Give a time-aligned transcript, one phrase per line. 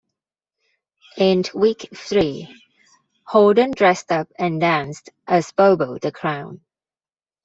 [1.17, 2.47] In week three,
[3.25, 6.61] Holden dressed up and danced as Bobo the Clown.